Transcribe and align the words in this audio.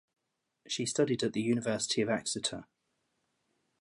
She 0.67 0.87
studied 0.87 1.21
at 1.21 1.33
the 1.33 1.43
University 1.43 2.01
of 2.01 2.09
Exeter. 2.09 2.65